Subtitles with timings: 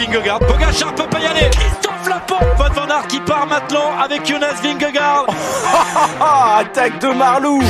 [0.00, 0.38] Vingegaard.
[0.40, 1.50] Pogacar peut pas y aller.
[1.50, 2.56] Christophe Laporte.
[2.56, 5.26] Van Van Aert qui part maintenant avec Jonas Vingegaard.
[6.58, 7.60] Attaque de Marlou.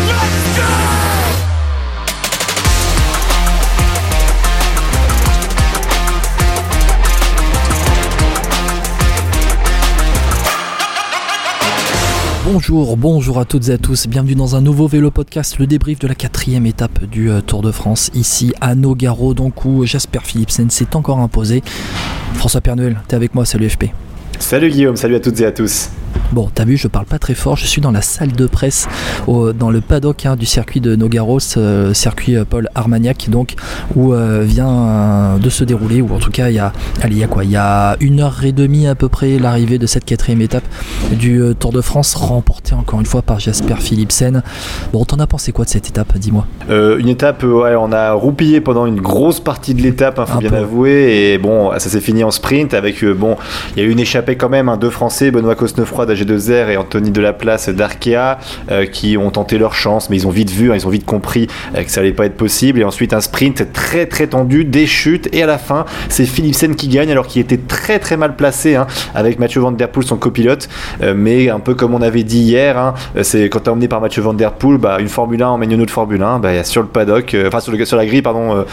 [12.52, 16.00] Bonjour, bonjour à toutes et à tous, bienvenue dans un nouveau vélo podcast, le débrief
[16.00, 20.18] de la quatrième étape du euh, Tour de France, ici à Nogaro, donc où Jasper
[20.24, 21.62] Philipsen s'est encore imposé.
[22.34, 23.84] François Père Noël, t'es avec moi, salut FP.
[24.40, 25.90] Salut Guillaume, salut à toutes et à tous.
[26.32, 27.56] Bon, t'as vu, je parle pas très fort.
[27.56, 28.86] Je suis dans la salle de presse,
[29.26, 33.54] dans le paddock hein, du circuit de Nogaros, euh, circuit euh, Paul Armagnac, donc
[33.96, 37.18] où euh, vient de se dérouler, ou en tout cas, il y a, allez, il
[37.18, 39.86] y a quoi Il y a une heure et demie à peu près l'arrivée de
[39.86, 40.62] cette quatrième étape
[41.10, 44.44] du Tour de France, remportée encore une fois par Jasper Philipsen.
[44.92, 46.46] Bon, t'en as pensé quoi de cette étape Dis-moi?
[46.68, 50.38] une étape, ouais, on a roupillé pendant une grosse partie de l'étape, il hein, faut
[50.38, 53.36] bien avouer, et bon, ça s'est fini en sprint avec, bon,
[53.74, 56.76] il y a eu une échappée quand même, hein, deux Français, Benoît Cosnefroy d'AG2R et
[56.76, 58.38] Anthony Delaplace d'Arkea
[58.70, 61.06] euh, qui ont tenté leur chance, mais ils ont vite vu, hein, ils ont vite
[61.06, 62.80] compris euh, que ça allait pas être possible.
[62.80, 66.74] Et ensuite un sprint très très tendu, des chutes, et à la fin c'est Philipsen
[66.74, 70.06] qui gagne alors qu'il était très très mal placé hein, avec Mathieu Van Der Poel
[70.06, 70.68] son copilote.
[71.02, 74.00] Euh, mais un peu comme on avait dit hier, hein, c'est quand t'es emmené par
[74.00, 76.82] Mathieu Van Der Poel, bah, une Formule 1 emmène une autre Formule 1, bah, sur
[76.82, 78.64] le paddock, enfin sur, la grille pardon,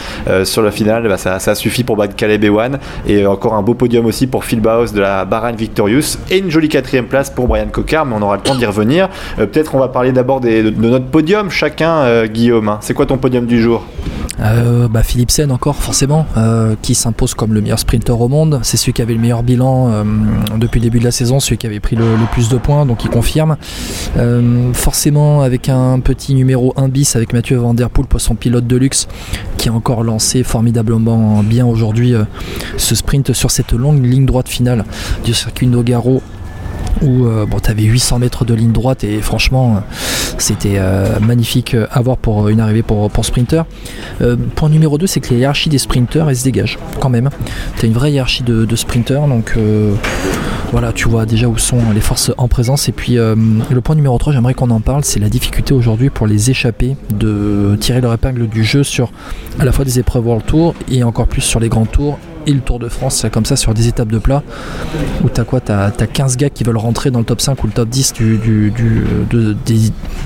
[0.44, 3.74] sur la finale, bah, ça, ça suffit pour battre Caleb Ewan et encore un beau
[3.74, 7.68] podium aussi pour Phil Baos de la Bahrain Victorious et une jolie quatrième place Brian
[7.68, 9.08] Cocard, mais on aura le temps d'y revenir.
[9.38, 12.68] Euh, peut-être on va parler d'abord de, notre podium, chacun, euh, Guillaume.
[12.68, 12.78] Hein.
[12.80, 13.84] C'est quoi ton podium du jour?
[14.40, 16.24] Euh, bah Philipsen encore forcément
[16.80, 20.04] qui s'impose comme le meilleur sprinter au monde c'est celui qui avait le meilleur bilan
[20.56, 23.02] depuis le début de la saison celui qui avait pris le, plus de points donc
[23.02, 23.56] il confirme
[24.74, 29.08] forcément avec un petit numéro 1 bis avec Mathieu Van Der son pilote de luxe
[29.56, 32.14] qui a encore lancé formidablement bien aujourd'hui
[32.76, 34.84] ce sprint sur cette longue ligne droite finale
[35.24, 36.22] du circuit Nogaro
[37.02, 39.80] où euh, bon, tu avais 800 mètres de ligne droite et franchement euh,
[40.38, 43.64] c'était euh, magnifique à voir pour une arrivée pour, sprinter.
[44.54, 47.30] point numéro 2 c'est que la hiérarchie des sprinters elle se dégage quand même.
[47.78, 49.56] Tu as une vraie hiérarchie de, de sprinters donc
[50.70, 54.16] voilà tu vois déjà où sont les forces en présence et puis le point numéro
[54.18, 58.12] 3 j'aimerais qu'on en parle c'est la difficulté aujourd'hui pour les échapper de tirer leur
[58.12, 59.10] épingle du jeu sur
[59.58, 62.52] à la fois des épreuves World Tour et encore plus sur les grands tours et
[62.52, 64.42] le Tour de France, comme ça sur des étapes de plat,
[65.22, 67.62] où tu as quoi Tu as, 15 gars qui veulent rentrer dans le top 5
[67.62, 68.72] ou le top 10 du,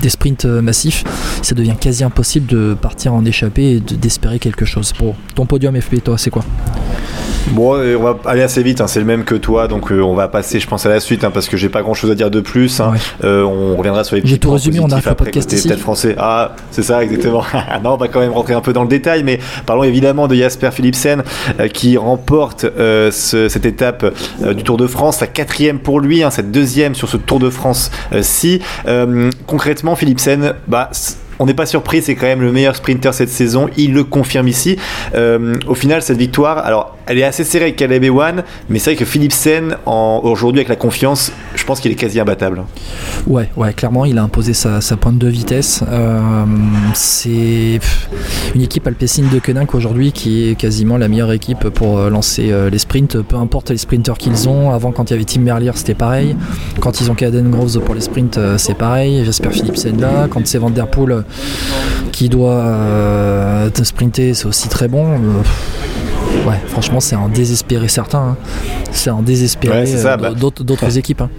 [0.01, 1.03] des, sprints massifs.
[1.41, 4.93] Ça devient quasi impossible de partir en échappée et d'espérer quelque chose.
[4.93, 6.45] Pour ton podium FP, toi, c'est quoi?
[7.51, 10.15] Bon, on va aller assez vite, hein, c'est le même que toi, donc euh, on
[10.15, 12.15] va passer, je pense, à la suite, hein, parce que j'ai pas grand chose à
[12.15, 12.79] dire de plus.
[12.79, 12.93] Hein.
[13.23, 15.67] Euh, on reviendra sur les J'ai tout résumé, on a fait podcast ici.
[15.67, 16.15] peut-être français.
[16.17, 17.43] Ah, c'est ça, exactement.
[17.83, 20.35] non, on va quand même rentrer un peu dans le détail, mais parlons évidemment de
[20.35, 21.23] Jasper Philipsen,
[21.59, 22.65] euh, qui remporte
[23.11, 24.05] cette étape
[24.55, 27.91] du Tour de France, la quatrième pour lui, cette deuxième sur ce Tour de France.
[28.21, 28.61] si
[29.45, 30.89] concrètement, Philipsen, bah,
[31.39, 34.47] on n'est pas surpris, c'est quand même le meilleur sprinter cette saison, il le confirme
[34.47, 34.77] ici.
[35.15, 38.91] Euh, au final, cette victoire, alors elle est assez serrée avec Caleb Ewan, mais c'est
[38.91, 42.63] vrai que Philipsen, aujourd'hui avec la confiance, je pense qu'il est quasi imbattable.
[43.27, 45.83] Ouais, ouais, clairement, il a imposé sa, pointe de vitesse.
[45.89, 46.45] Euh,
[46.93, 47.79] c'est
[48.55, 52.53] une équipe alpécine de Koenig aujourd'hui qui est quasiment la meilleure équipe pour euh, lancer
[52.71, 54.71] les sprints, peu importe les sprinters qu'ils ont.
[54.71, 56.35] Avant, quand il y avait Tim Merlier, c'était pareil.
[56.79, 59.23] Quand ils ont Caden Groves pour les sprints, c'est pareil.
[59.25, 60.27] J'espère Philipsen là.
[60.29, 61.22] Quand c'est Van Der Poel
[62.11, 65.13] qui doit euh, te sprinter, c'est aussi très bon.
[65.13, 68.19] Euh, ouais, franchement, c'est un désespéré certain.
[68.19, 68.37] Hein.
[68.91, 70.31] C'est un désespéré euh, bah.
[70.33, 71.21] d'autres équipes.
[71.21, 71.29] Hein.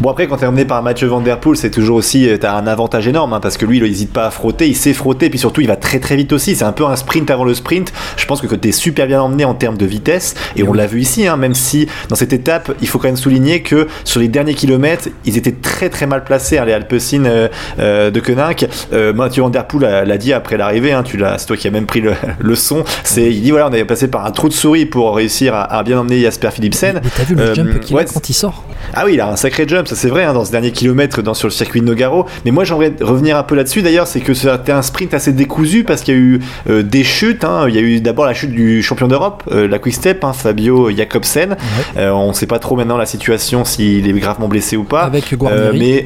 [0.00, 2.36] Bon, après, quand tu es emmené par Mathieu Van Der Poel, c'est toujours aussi, euh,
[2.36, 4.76] tu as un avantage énorme, hein, parce que lui, il n'hésite pas à frotter, il
[4.76, 6.56] sait frotter, puis surtout, il va très très vite aussi.
[6.56, 7.92] C'est un peu un sprint avant le sprint.
[8.16, 10.86] Je pense que tu es super bien emmené en termes de vitesse, et on l'a
[10.86, 14.20] vu ici, hein, même si dans cette étape, il faut quand même souligner que sur
[14.20, 18.20] les derniers kilomètres, ils étaient très très mal placés, hein, les Alpecin euh, euh, de
[18.20, 18.68] Koenig.
[19.14, 22.00] Mathieu Van Der Poel l'a dit après l'arrivée, tu c'est toi qui as même pris
[22.00, 22.84] le, son.
[23.04, 25.82] C'est, il dit voilà, on avait passé par un trou de souris pour réussir à,
[25.82, 27.00] bien emmener Jasper Philipsen.
[27.02, 28.64] Mais, t'as vu le jump qu'il a quand il sort?
[28.92, 31.22] Ah oui, il a un sacré jump ça c'est vrai, hein, dans ce dernier kilomètre
[31.22, 32.26] dans, sur le circuit de Nogaro.
[32.44, 35.84] Mais moi j'aimerais revenir un peu là-dessus d'ailleurs, c'est que c'était un sprint assez décousu
[35.84, 37.44] parce qu'il y a eu euh, des chutes.
[37.44, 37.66] Hein.
[37.68, 40.32] Il y a eu d'abord la chute du champion d'Europe, euh, la Quick Step, hein,
[40.32, 41.56] Fabio Jacobsen.
[41.96, 45.02] Euh, on ne sait pas trop maintenant la situation, s'il est gravement blessé ou pas.
[45.02, 45.78] Avec Guarnieri.
[45.78, 46.04] mais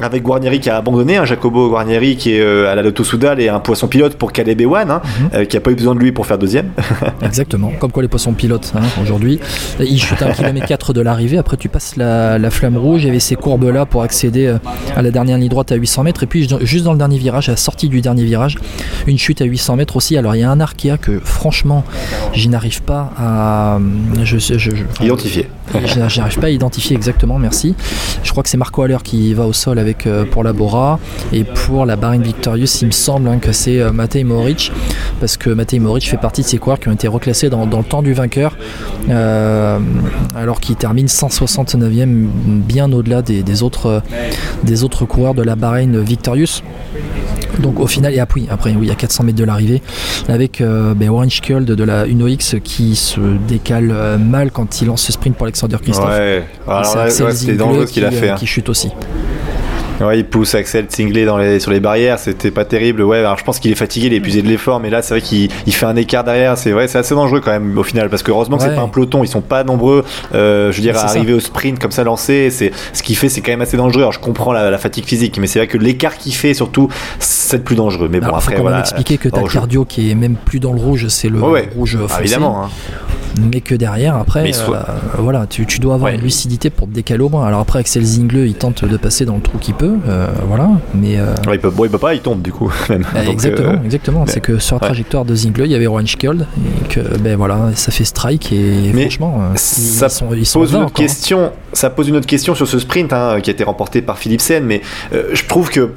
[0.00, 3.48] avec Guarnieri qui a abandonné, un Jacobo Guarnieri qui est à la Lotto Soudal et
[3.48, 5.02] un poisson pilote pour Caleb Ewan, hein,
[5.32, 5.46] mhm.
[5.46, 6.70] qui a pas eu besoin de lui pour faire deuxième.
[7.22, 9.40] Exactement, comme quoi les poissons pilotes hein, aujourd'hui.
[9.80, 13.06] Il chute à 1 km 4 de l'arrivée, après tu passes la, flamme rouge, il
[13.06, 14.54] y avait ces courbes là pour accéder
[14.94, 17.48] à la dernière ligne droite à 800 mètres, et puis juste dans le dernier virage,
[17.48, 18.56] à la sortie du dernier virage,
[19.06, 20.16] une chute à 800 mètres aussi.
[20.16, 21.84] Alors il y a un Arkea que franchement,
[22.34, 23.78] je n'arrive pas à
[24.22, 24.70] je, je,
[25.00, 25.48] identifier.
[26.08, 27.74] J'arrive pas à identifier exactement, merci.
[28.22, 30.98] Je crois que c'est Marco Haller qui va au sol avec euh, pour la Bora
[31.32, 34.72] et pour la Barine Victorious, il me semble hein, que c'est euh, Matej Moric
[35.20, 37.84] parce que Matej Moric fait partie de ces coureurs qui ont été reclassés dans, le
[37.84, 38.56] temps du vainqueur
[39.08, 39.78] euh,
[40.34, 44.02] alors qu'il termine 169e bien au-delà des, autres,
[44.62, 46.62] des autres coureurs de la Bahreïn Victorious.
[47.60, 49.82] Donc au final, et après, après oui, a 400 mètres de l'arrivée,
[50.28, 54.88] avec euh, ben, Orange Kuld de la Uno-X qui se décale euh, mal quand il
[54.88, 56.08] lance ce sprint pour Alexander Christophe.
[56.08, 58.30] Ouais, alors c'était dangereux ce qu'il a fait.
[58.30, 58.36] Hein.
[58.38, 58.90] Qui chute aussi.
[59.98, 63.00] Ouais, il pousse Axel Tingley dans les, sur les barrières, c'était pas terrible.
[63.00, 65.14] Ouais, alors je pense qu'il est fatigué, il est épuisé de l'effort, mais là c'est
[65.14, 66.58] vrai qu'il il fait un écart derrière.
[66.58, 68.82] C'est vrai, c'est assez dangereux quand même au final, parce que heureusement que c'est pas
[68.82, 70.04] un peloton, ils sont pas nombreux.
[70.34, 73.30] Euh, je veux dire, à arriver au sprint comme ça lancé, c'est ce qu'il fait,
[73.30, 74.02] c'est quand même assez dangereux.
[74.02, 77.64] Alors je comprends la, fatigue physique, mais c'est vrai que l'écart qu'il fait surtout, c'est
[77.64, 78.10] plus dangereux.
[78.12, 78.80] Mais bon, après, faut quand voilà.
[78.80, 81.40] expliquer que ta cardio qui est même plus dans le rouge, c'est le
[81.74, 82.20] rouge foncé.
[82.20, 82.64] évidemment.
[82.64, 82.70] Hein
[83.40, 84.74] mais que derrière, après, euh,
[85.18, 87.46] voilà, tu, dois avoir une lucidité pour te décaler au moins.
[87.46, 90.70] Alors après, Axel Zingle, il tente de passer dans le trou qu'il peut, euh, voilà,
[90.94, 91.18] mais.
[91.18, 92.72] Euh, il, peut, peut pas, il tombe du coup.
[92.88, 94.24] Bah, exactement, exactement.
[94.26, 97.36] C'est que sur la trajectoire de Zingle, il y avait Rowan Schikold, et que, ben
[97.36, 100.90] voilà, ça fait strike, et franchement, ça ils sont, pose une autre hein.
[100.94, 101.52] question.
[101.72, 104.40] Ça pose une autre question sur ce sprint hein, qui a été remporté par Philippe
[104.40, 104.80] Sen, mais
[105.12, 105.90] je trouve que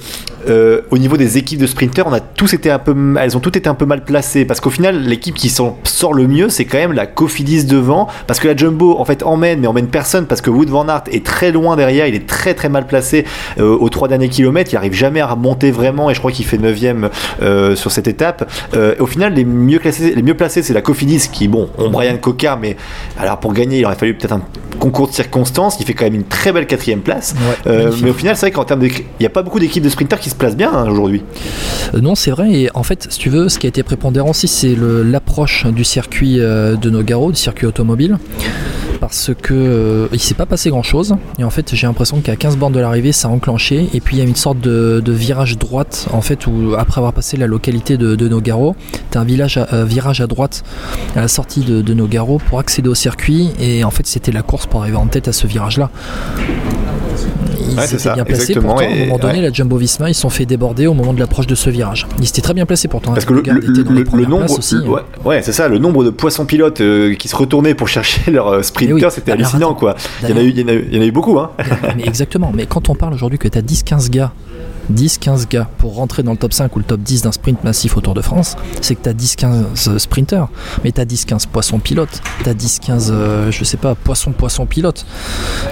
[0.48, 3.40] euh, au niveau des équipes de sprinters, on a tous été un peu, elles ont
[3.40, 6.66] toutes été un peu mal placées parce qu'au final, l'équipe qui sort le mieux, c'est
[6.66, 10.26] quand même la Cofidis devant parce que la Jumbo en fait emmène, mais emmène personne
[10.26, 13.26] parce que Wood Van Aert est très loin derrière, il est très très mal placé
[13.60, 16.46] euh, aux trois derniers kilomètres, il arrive jamais à remonter vraiment et je crois qu'il
[16.46, 16.80] fait 9
[17.42, 18.50] euh, sur cette étape.
[19.00, 22.18] au final, les mieux classés, les mieux placés, c'est la Cofidis qui, bon, ont Brian
[22.18, 22.78] Coca, mais
[23.20, 24.42] alors pour gagner, il aurait fallu peut-être un
[24.80, 25.78] concours de circonstances.
[25.80, 27.36] Il fait quand même une très belle quatrième place,
[27.66, 29.90] mais au final, c'est vrai qu'en termes de, il n'y a pas beaucoup d'équipes de
[29.90, 31.24] sprinters qui se place bien hein, aujourd'hui.
[31.94, 32.52] Euh, non, c'est vrai.
[32.52, 35.84] Et en fait, si tu veux, ce qui a été prépondérant aussi, c'est l'approche du
[35.84, 38.20] circuit euh, de Nogaro, du circuit automobile
[39.00, 42.36] parce que euh, il s'est pas passé grand chose et en fait j'ai l'impression qu'à
[42.36, 43.90] 15 bornes de l'arrivée ça a enclenché.
[43.94, 47.14] Et puis il y a une sorte de, virage droite en fait où après avoir
[47.14, 48.76] passé la localité de, Nogaro
[49.10, 50.64] tu as un village virage à droite
[51.16, 53.52] à la sortie de, de, Nogaro pour accéder au circuit.
[53.60, 55.80] Et en fait c'était la course pour arriver en tête à ce virage
[57.76, 58.54] là ils étaient bien placés.
[58.54, 61.14] Pourtant, à un moment donné, la Jumbo Visma, ils se sont fait déborder au moment
[61.14, 62.08] de l'approche de ce virage.
[62.20, 63.14] Ils étaient très bien placés pourtant.
[63.14, 65.04] Parce que le, nombre, aussi, hein.
[65.26, 68.48] ouais, c'est ça, le nombre de poissons pilotes euh, qui se retournaient pour chercher leur
[68.48, 69.96] euh, sprinter, eh c'était hallucinant, quoi.
[70.24, 71.52] Il y, en a eu, il, y en a eu, beaucoup, hein.
[71.98, 72.52] mais exactement.
[72.54, 74.32] Mais quand on parle aujourd'hui que tu as 10-15 gars
[74.92, 77.98] 10-15 gars pour rentrer dans le top 5 ou le top 10 d'un sprint massif
[77.98, 80.48] autour de France, c'est que tu as 10-15 sprinters,
[80.84, 85.06] mais tu as 10-15 poissons pilotes, tu as 10-15, je sais pas, poissons-poissons pilotes.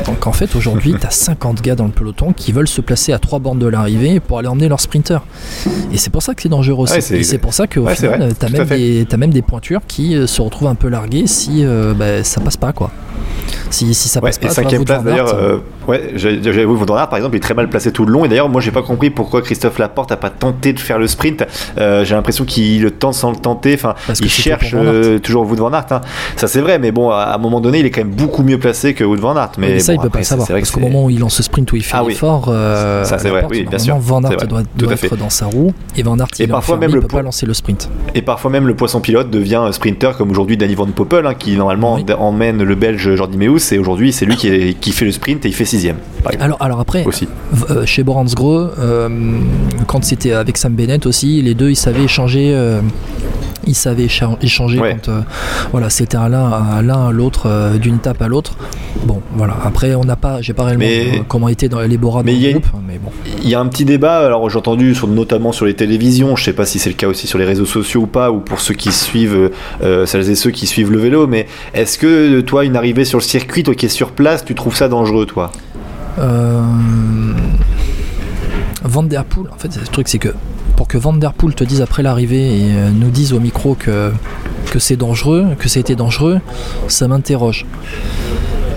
[0.06, 3.14] Donc en fait, aujourd'hui, tu as 50 gars dans le peloton qui veulent se placer
[3.14, 5.22] à 3 bornes de l'arrivée pour aller emmener leur sprinter.
[5.92, 7.14] Et c'est pour ça que c'est dangereux aussi.
[7.14, 10.68] Et c'est pour ça qu'au final, tu as, même des pointures qui euh, se retrouvent
[10.68, 12.92] un peu larguées si euh, bah, ça passe pas, quoi.
[13.70, 17.38] Si, si ça passe pas, cinquième place d'ailleurs, euh, ouais, j'avais vu par exemple, il
[17.38, 18.26] est très mal placé tout le long.
[18.26, 21.08] Et d'ailleurs, moi, j'ai pas compris pourquoi Christophe Laporte a pas tenté de faire le
[21.08, 21.46] sprint.
[21.78, 23.74] Euh, j'ai l'impression qu'il le tente sans le tenter.
[23.74, 25.86] Enfin, il cherche euh, toujours Wood van Aert.
[25.92, 26.02] Hein.
[26.36, 28.60] Ça, c'est vrai, mais bon, à un moment donné, il est quand même beaucoup mieux
[28.60, 29.52] placé que Wood van Aert.
[29.58, 30.48] Mais, ça, il peut pas le savoir.
[30.48, 33.30] Parce qu'au moment où il lance ce sprint où il fait ah, l'effort, ça c'est
[33.30, 33.98] vrai, oui, bien sûr.
[33.98, 37.08] Van Aert doit, être dans sa roue et Van Aert, il, parfois même le peut
[37.08, 37.90] pas lancer le sprint.
[38.16, 41.56] Et parfois même le poisson pilote devient sprinter, comme aujourd'hui Danny Van Poppel, hein, qui
[41.56, 45.46] normalement emmène le Belge Jordi Meus, et aujourd'hui c'est lui qui, qui, fait le sprint
[45.46, 45.98] et il fait sixième.
[46.40, 47.28] Alors, alors après, aussi.
[47.70, 48.97] Euh, chez Boransgro, euh,
[49.88, 52.52] quand c'était avec Sam Bennett aussi, les deux ils savaient échanger.
[52.54, 52.82] Euh,
[53.70, 54.08] ils savaient
[54.42, 55.12] échanger quand
[55.74, 58.56] voilà c'était à l'un à l'un à l'autre d'une tape à l'autre.
[59.04, 59.58] Bon voilà.
[59.62, 62.68] Après on n'a pas j'ai pas réellement comment était dans les Boras dans le groupe
[62.88, 63.12] mais bon.
[63.44, 66.46] il y a un petit débat alors j'ai entendu sur, notamment sur les télévisions je
[66.46, 68.62] sais pas si c'est le cas aussi sur les réseaux sociaux ou pas ou pour
[68.62, 69.52] ceux qui suivent
[69.82, 73.24] celles et ceux qui suivent le vélo mais est-ce que toi une arrivée sur le
[73.24, 75.52] circuit toi qui es sur place tu trouves ça dangereux toi?
[76.20, 76.62] Euh,
[78.88, 80.34] Van Der Poel, en fait, le truc, c'est que
[80.76, 83.76] pour que Van Der Poel te dise après l'arrivée et euh, nous dise au micro
[83.76, 84.12] que,
[84.72, 86.40] que c'est dangereux, que ça a été dangereux,
[86.88, 87.66] ça m'interroge.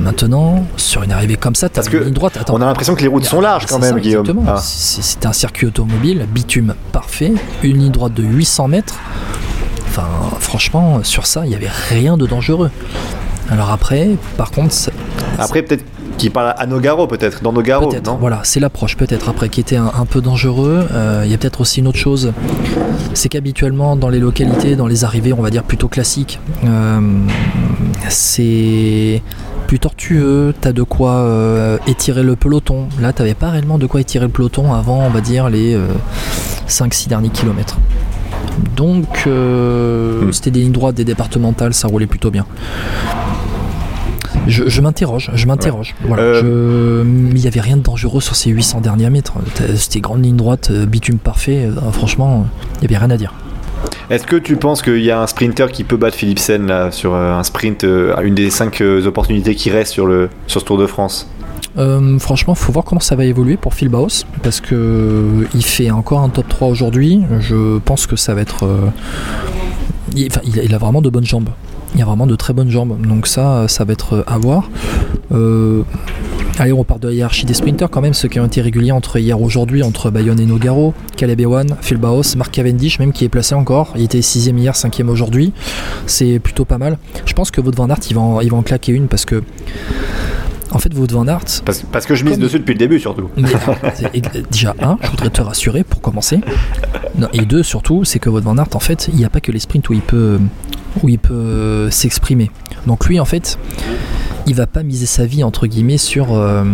[0.00, 2.38] Maintenant, sur une arrivée comme ça, tu as une ligne droite.
[2.48, 4.44] on a l'impression que les routes sont larges quand même, Guillaume.
[4.48, 4.58] Ah.
[4.62, 8.94] C'est un circuit automobile, bitume parfait, une ligne droite de 800 mètres.
[9.88, 12.70] Enfin, franchement, sur ça, il n'y avait rien de dangereux.
[13.50, 14.74] Alors après, par contre.
[15.38, 15.84] Après, peut-être
[16.20, 17.88] qui parle à Nogaro peut-être, dans Nogaro.
[17.88, 20.86] Peut-être, voilà, c'est l'approche peut-être après qui était un, peu dangereux.
[20.92, 22.32] Euh, il y a peut-être aussi une autre chose,
[23.14, 27.00] c'est qu'habituellement dans les localités, dans les arrivées, on va dire plutôt classiques, euh,
[28.10, 29.22] c'est
[29.66, 32.88] plus tortueux, t'as de quoi euh, étirer le peloton.
[33.00, 35.78] Là, t'avais pas réellement de quoi étirer le peloton avant, on va dire, les
[36.68, 37.78] 5-6 derniers kilomètres.
[38.76, 40.32] Donc, hmm.
[40.32, 42.44] c'était des lignes droites, des départementales, ça roulait plutôt bien.
[44.46, 45.94] Je, m'interroge, je m'interroge.
[46.08, 49.34] Euh, il n'y avait rien de dangereux sur ces 800 derniers mètres.
[49.76, 51.66] C'était grande ligne droite, euh, bitume parfait.
[51.66, 53.34] Euh, franchement, il n'y avait rien à dire.
[54.08, 57.14] Est-ce que tu penses qu'il y a un sprinter qui peut battre Philipsen là, sur
[57.14, 61.28] un sprint, une des cinq opportunités qui restent sur, le, sur ce Tour de France?
[61.78, 65.90] Euh, franchement, faut voir comment ça va évoluer pour Phil Baos parce que il fait
[65.92, 67.20] encore un top 3 aujourd'hui.
[67.38, 68.68] Je pense que ça va être.
[70.16, 71.50] il, a vraiment de bonnes jambes.
[71.94, 72.96] Il y a vraiment de très bonnes jambes.
[73.06, 74.70] Donc ça, ça va être à voir.
[75.32, 75.82] Euh,
[76.58, 78.92] allez, on part de la hiérarchie des sprinters quand même, ceux qui ont été réguliers
[78.92, 83.12] entre hier et aujourd'hui, entre Bayonne et Nogaro, Caleb Ewan, Phil Baos, Mark Cavendish, même
[83.12, 83.92] qui est placé encore.
[83.96, 85.52] Il était 6ème hier, 5ème aujourd'hui.
[86.06, 86.98] C'est plutôt pas mal.
[87.26, 89.24] Je pense que votre Van Aert, il va, en, il va en claquer une parce
[89.24, 89.42] que
[90.72, 91.62] en fait, votre Van Aert.
[91.64, 93.28] Parce, parce que je mise dessus depuis le début, surtout.
[94.50, 96.40] déjà, un, je voudrais te rassurer pour commencer.
[97.32, 99.50] et deux, surtout, c'est que votre Van Aert, en fait, il n'y a pas que
[99.50, 100.38] les sprints où il peut
[101.02, 102.50] où il peut s'exprimer.
[102.86, 103.58] Donc lui en fait,
[104.46, 106.64] il va pas miser sa vie entre guillemets sur euh,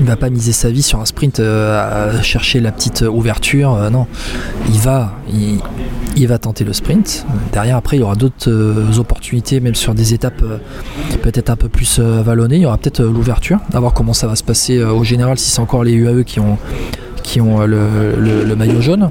[0.00, 3.74] il va pas miser sa vie sur un sprint euh, à chercher la petite ouverture
[3.74, 4.06] euh, non.
[4.68, 5.12] Il va
[6.16, 7.26] il, va tenter le sprint.
[7.52, 10.42] Derrière après il y aura d'autres opportunités même sur des étapes
[11.22, 12.56] peut-être un peu plus vallonnées.
[12.56, 15.50] Il y aura peut-être l'ouverture à voir comment ça va se passer au général si
[15.50, 16.58] c'est encore les UAE qui ont
[17.28, 19.10] qui ont le maillot jaune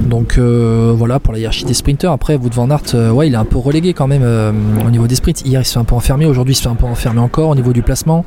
[0.00, 2.12] donc euh, voilà pour la hiérarchie des sprinters.
[2.12, 4.52] Après, Wout van Aert, euh, ouais, il est un peu relégué quand même euh,
[4.86, 5.42] au niveau des sprints.
[5.44, 6.26] Hier, il se fait un peu enfermé.
[6.26, 8.24] Aujourd'hui, il se fait un peu enfermé encore au niveau du placement.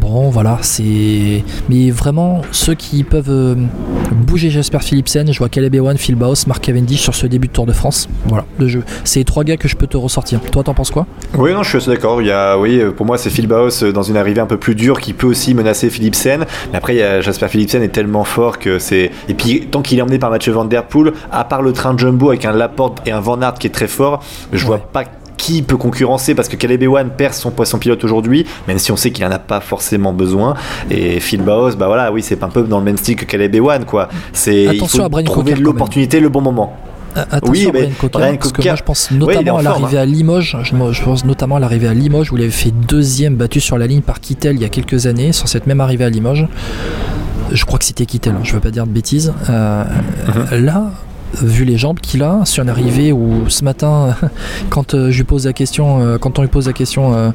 [0.00, 1.44] Bon, voilà, c'est.
[1.68, 3.56] Mais vraiment, ceux qui peuvent
[4.12, 7.52] bouger Jasper Philipsen, je vois Caleb Ewan, Phil Baos, Mark Cavendish sur ce début de
[7.52, 8.08] Tour de France.
[8.26, 8.82] Voilà, le jeu.
[9.04, 10.40] C'est trois gars que je peux te ressortir.
[10.40, 11.06] Toi, t'en penses quoi?
[11.36, 12.22] Oui, non, je suis assez d'accord.
[12.22, 14.74] Il y a, oui, pour moi, c'est Phil Baos dans une arrivée un peu plus
[14.74, 16.46] dure qui peut aussi menacer Philipsen.
[16.72, 19.10] Mais après, il y Jasper Philipsen est tellement fort que c'est.
[19.28, 21.96] Et puis, tant qu'il est emmené par Mathieu Van Der Poel, à part le train
[21.96, 25.04] Jumbo avec un Laporte et un Van Aert qui est très fort, je vois pas
[25.36, 28.96] qui peut concurrencer parce que Caleb Ewan perd son poisson pilote aujourd'hui, même si on
[28.96, 30.54] sait qu'il en a pas forcément besoin.
[30.90, 33.54] Et Phil Baos, bah voilà, oui, c'est un peu dans le même style que Caleb
[33.54, 34.08] Ewan, quoi.
[34.32, 36.76] C'est il faut trouver l'opportunité, le bon moment.
[37.16, 40.02] Attention oui, mais Brian parce que moi je pense notamment à l'arrivée hein.
[40.02, 40.56] à Limoges.
[40.64, 43.86] Je, pense notamment à l'arrivée à Limoges où il avait fait deuxième battu sur la
[43.86, 46.46] ligne par Kittel il y a quelques années sur cette même arrivée à Limoges.
[47.52, 49.32] Je crois que c'était Kittel, hein, je veux pas dire de bêtises.
[49.48, 49.84] Euh,
[50.28, 50.56] uh-huh.
[50.56, 50.90] Là,
[51.42, 54.16] vu les jambes qu'il a sur une arrivée où ce matin
[54.70, 57.32] quand euh, je lui pose la question euh, quand on lui pose la question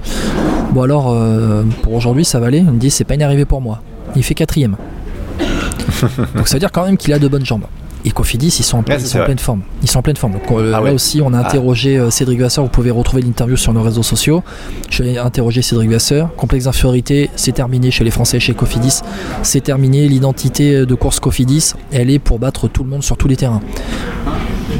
[0.71, 1.15] bon alors
[1.83, 3.81] pour aujourd'hui ça va aller il me dit c'est pas une arrivée pour moi
[4.15, 4.75] il fait quatrième
[6.35, 7.65] donc ça veut dire quand même qu'il a de bonnes jambes
[8.05, 9.00] et Cofidis, ils sont en, pleine
[9.39, 9.62] forme.
[9.81, 10.36] Ils sont en pleine forme.
[10.36, 11.48] Euh, ah là aussi, on a ah.
[11.48, 12.63] interrogé euh, Cédric Vasseur.
[12.63, 14.43] Vous pouvez retrouver l'interview sur nos réseaux sociaux.
[14.89, 16.36] J'ai interrogé Cédric Vasseur.
[16.36, 19.01] Complexe d'infériorité, c'est terminé chez les Français, chez Cofidis.
[19.43, 20.08] C'est terminé.
[20.08, 23.62] L'identité de course Cofidis, elle est pour battre tout le monde sur tous les terrains.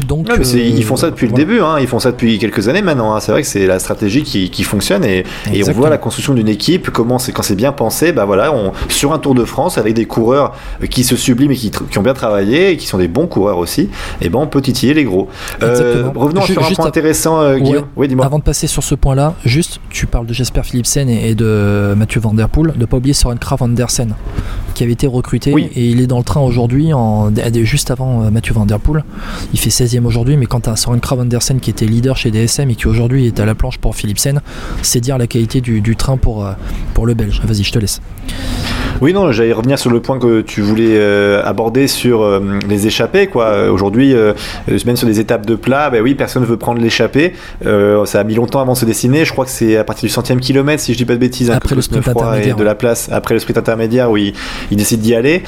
[0.08, 1.78] Donc, ils font ça depuis le début, hein.
[1.80, 3.14] ils font ça depuis quelques années maintenant.
[3.14, 3.20] Hein.
[3.20, 5.24] C'est vrai que c'est la stratégie qui, fonctionne et,
[5.68, 8.12] on voit la construction d'une équipe, comment c'est quand c'est bien pensé.
[8.12, 10.54] Bah voilà, on, sur un Tour de France avec des coureurs
[10.90, 13.90] qui se subliment et qui, ont bien travaillé et qui sont des bons coureurs aussi.
[14.22, 15.28] Et ben on peut titiller les gros.
[15.62, 17.86] Euh, revenons sur un point intéressant, euh, Guillaume.
[17.96, 18.10] Oui.
[18.22, 22.20] Avant de passer sur ce point-là, juste, tu parles de Jasper Philipsen et, de Mathieu
[22.20, 24.16] Van Der Poel, ne pas oublier Soren Kraf Andersen
[24.74, 26.92] qui avait été recruté et il est dans le train aujourd'hui,
[27.64, 29.04] juste avant euh, Mathieu Van Der Poel.
[29.54, 32.30] Il fait 16e aujourd'hui, mais quand tu as Soren Krav Andersen qui était leader chez
[32.30, 34.40] DSM et qui aujourd'hui est à la planche pour Philipsen,
[34.84, 36.52] c'est dire la qualité du, train pour, euh,
[36.94, 37.42] pour le Belge.
[37.44, 38.00] Vas-y, je te laisse.
[39.02, 42.86] Oui, non, j'allais revenir sur le point que tu voulais euh, aborder sur euh, les
[42.86, 43.26] échappées.
[43.26, 43.72] Quoi.
[43.72, 44.14] Aujourd'hui,
[44.86, 47.34] même sur des étapes de plat, ben oui, personne ne veut prendre l'échappée.
[47.64, 49.26] ça a mis longtemps avant de se dessiner.
[49.26, 51.50] Je crois que c'est à partir du centième kilomètre, si je dis pas de bêtises,
[51.50, 54.34] hein, après le sprint intermédiaire, de la place, après le sprint intermédiaire, où il,
[54.70, 55.42] il décide d'y aller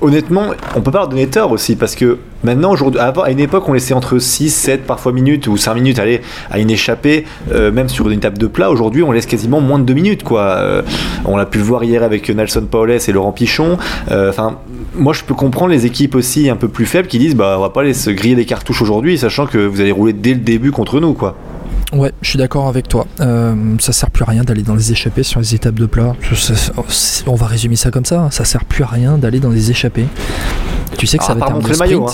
[0.00, 3.68] honnêtement, on peut pas leur donner tort aussi parce que maintenant, aujourd'hui, à une époque,
[3.68, 7.70] on laissait entre 6, 7 parfois minutes ou 5 minutes aller à une échappée, euh,
[7.70, 8.70] même sur une table de plat.
[8.70, 10.22] Aujourd'hui, on laisse quasiment moins de 2 minutes.
[10.22, 10.40] Quoi.
[10.40, 10.82] Euh,
[11.24, 13.78] on l'a pu le voir hier avec Nelson Paules et Laurent Pichon.
[14.10, 14.58] Euh, enfin,
[14.94, 17.62] moi, je peux comprendre les équipes aussi un peu plus faibles qui disent bah, on
[17.62, 20.40] va pas aller se griller des cartouches aujourd'hui, sachant que vous allez rouler dès le
[20.40, 21.14] début contre nous.
[21.14, 21.36] quoi.
[21.92, 23.06] Ouais, je suis d'accord avec toi.
[23.20, 26.14] Euh, ça sert plus à rien d'aller dans les échappées sur les étapes de plat.
[27.26, 28.28] On va résumer ça comme ça.
[28.30, 30.06] Ça sert plus à rien d'aller dans les échappées.
[30.98, 32.12] Tu sais que ça va être un maillot, hein.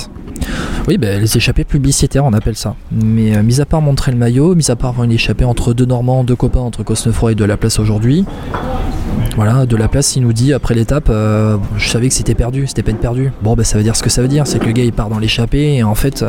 [0.89, 2.75] Oui, ben, les échappées publicitaires, on appelle ça.
[2.91, 5.85] Mais mis à part montrer le maillot, mis à part avoir une échappée entre deux
[5.85, 8.25] Normands, deux copains, entre Cosnefroy et de la place aujourd'hui,
[9.37, 12.83] voilà, de la place, il nous dit après l'étape, je savais que c'était perdu, c'était
[12.83, 13.33] peine perdue.
[13.43, 14.93] Bon, ben ça veut dire ce que ça veut dire, c'est que le gars il
[14.93, 16.25] part dans l'échappée et en fait,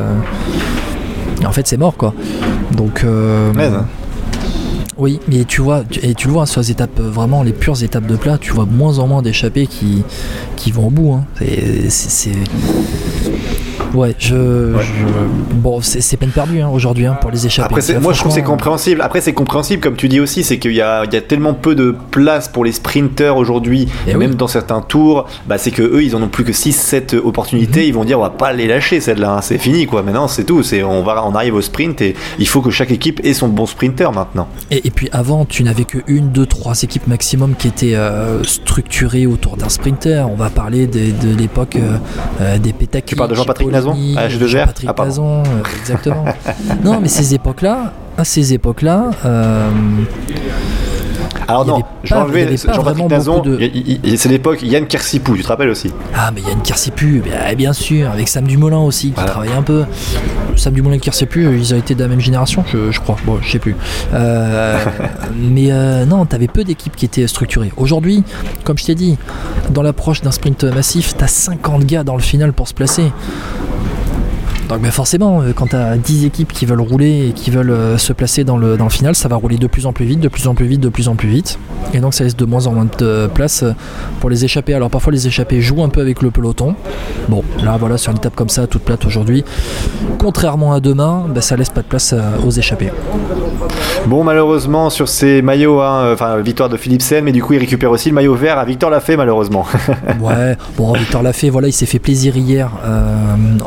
[1.45, 2.13] en fait c'est mort quoi.
[2.75, 3.05] Donc.
[4.95, 8.05] Oui, mais tu vois, et tu le vois sur les étapes, vraiment les pures étapes
[8.05, 10.03] de plat, tu vois moins en moins d'échappées qui,
[10.55, 11.13] qui vont au bout.
[11.13, 11.25] Hein.
[11.89, 12.31] C'est
[13.93, 14.73] Ouais, je,
[15.53, 17.75] bon, c'est peine perdue hein, aujourd'hui hein, pour les échapper.
[17.75, 19.01] Après, moi, je trouve c'est compréhensible.
[19.01, 21.95] Après, c'est compréhensible, comme tu dis aussi, c'est qu'il y, y a, tellement peu de
[22.11, 26.03] place pour les sprinters aujourd'hui, et eh même dans certains tours, bah, c'est que eux,
[26.03, 27.81] ils en ont plus que 6-7 opportunités.
[27.81, 27.87] Mhm.
[27.87, 29.41] Ils vont dire, on va pas les lâcher celle-là, hein.
[29.41, 30.01] c'est fini quoi.
[30.03, 30.63] Maintenant, c'est tout.
[30.63, 33.47] C'est on va, on arrive au sprint et il faut que chaque équipe ait son
[33.47, 34.47] bon sprinter maintenant.
[34.71, 39.25] Et, puis avant, tu n'avais que une, deux, trois équipes maximum qui étaient euh, structurées
[39.25, 40.27] autour d'un sprinter.
[40.29, 41.97] On va parler de, l'époque euh,
[42.41, 43.05] euh, des pétacs.
[43.05, 43.69] Tu parles de Jean-Patrick
[44.65, 44.93] Patrick ah,
[45.45, 46.25] euh, exactement.
[46.83, 49.11] non, mais ces époques-là, à ces époques-là.
[49.25, 49.69] Euh,
[51.47, 53.43] alors non, Jean-Patrick Nazon,
[54.15, 58.09] c'est l'époque Yann Kersipou, tu te rappelles aussi Ah mais Yann Kersipou, bien, bien sûr,
[58.09, 59.85] avec Sam Dumoulin aussi, qui travaillait un peu.
[60.55, 63.51] Sam Dumoulin et Kersipou, ils ont été de la même génération, je, crois, bon, je
[63.51, 63.75] sais plus.
[64.13, 64.79] Euh,
[65.35, 65.69] mais
[66.05, 67.71] non, t'avais peu d'équipes qui étaient structurées.
[67.77, 68.23] Aujourd'hui,
[68.63, 69.17] comme je t'ai dit,
[69.69, 73.11] dans l'approche d'un sprint massif, t'as 50 gars dans le final pour se placer.
[74.73, 77.97] Donc forcément, euh, quand tu as 10 équipes qui veulent rouler et qui veulent euh,
[77.99, 80.19] se placer dans le, dans le final, ça va rouler de plus en plus vite,
[80.19, 81.59] de plus en plus vite, de plus en plus vite.
[81.93, 83.73] Et donc ça laisse de moins en moins de place euh,
[84.19, 84.73] pour les échapper.
[84.73, 86.75] Alors parfois les échappés jouent un peu avec le peloton.
[87.29, 89.43] Bon, là voilà, sur une étape comme ça, toute plate aujourd'hui,
[90.17, 92.15] contrairement à demain, bah, ça laisse pas de place
[92.45, 92.91] aux échappés.
[94.07, 97.91] Bon, malheureusement, sur ces maillots, hein, enfin, victoire de Philipsen, mais du coup, il récupère
[97.91, 99.65] aussi le maillot vert à Victor Lafay, malheureusement.
[100.21, 102.71] ouais, bon, Victor Lafay, voilà, il s'est fait plaisir hier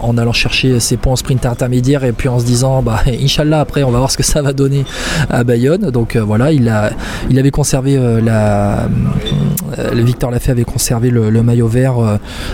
[0.02, 3.60] en allant chercher ses points en sprint intermédiaire et puis en se disant bah Inch'Allah
[3.60, 4.84] après on va voir ce que ça va donner
[5.30, 5.90] à Bayonne.
[5.90, 6.90] Donc euh, voilà il, a,
[7.30, 8.88] il avait conservé euh, la
[9.94, 11.96] Victor Lafay avait conservé le, maillot vert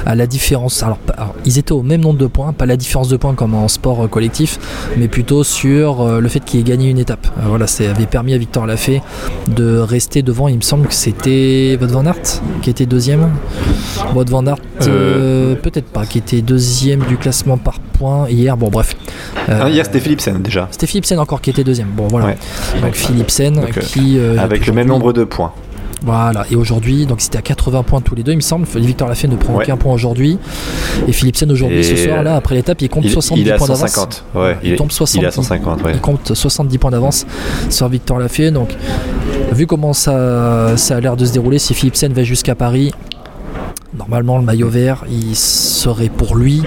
[0.07, 0.99] à la différence alors,
[1.45, 4.09] ils étaient au même nombre de points pas la différence de points comme en sport
[4.11, 4.59] collectif
[4.97, 8.39] mais plutôt sur le fait qu'il ait gagné une étape voilà ça avait permis à
[8.39, 9.03] Victor Lafay
[9.55, 13.31] de rester devant il me semble que c'était Wout van Aert qui était deuxième
[14.15, 18.57] Wout van Aert peut-être pas qui était deuxième du classement par points hier.
[18.57, 18.95] Bon, bref.
[19.49, 20.69] Euh, hier, c'était Philipsen déjà.
[20.71, 21.89] C'était Philipsen encore qui était deuxième.
[21.89, 22.35] Bon, voilà.
[22.81, 24.19] Donc Philipsen euh, qui.
[24.19, 25.53] Euh, avec le même nombre de points.
[26.05, 28.67] Voilà, et aujourd'hui, donc c'était à 80 points tous les deux, il me semble.
[28.77, 30.39] Victor Lafay ne prend aucun point aujourd'hui.
[31.07, 34.25] Et Philipsen aujourd'hui, ce soir, là, après l'étape, il compte 70 points d'avance.
[34.35, 37.27] Ouais, il, tombe 60, il, 150, il compte 70 points d'avance
[37.71, 38.51] sur Victor Lafay.
[38.51, 38.71] Donc,
[39.53, 42.93] vu comment ça, ça a l'air de se dérouler, si Philipsen va jusqu'à Paris,
[43.95, 46.63] Normalement, le maillot vert, il serait pour lui.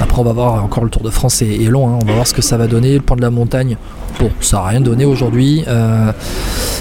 [0.00, 1.88] Après, on va voir encore le Tour de France est, long.
[1.88, 1.98] Hein.
[2.02, 2.94] On va voir ce que ça va donner.
[2.94, 3.78] Le point de la montagne,
[4.18, 5.64] bon, ça n'a rien donné aujourd'hui.
[5.66, 6.12] Euh,